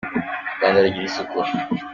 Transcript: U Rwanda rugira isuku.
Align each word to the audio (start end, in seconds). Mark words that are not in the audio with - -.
U 0.53 0.57
Rwanda 0.57 0.83
rugira 0.83 1.07
isuku. 1.09 1.37